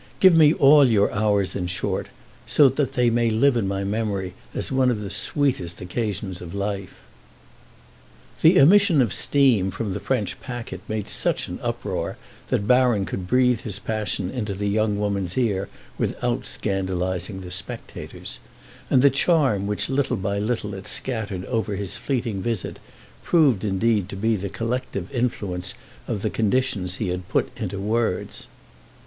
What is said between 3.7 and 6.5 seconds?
memory as one of the sweetest occasions